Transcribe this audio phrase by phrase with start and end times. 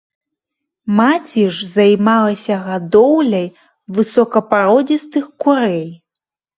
[0.99, 3.47] Маці ж займалася гадоўляй
[4.01, 5.85] высокапародзістых курэй.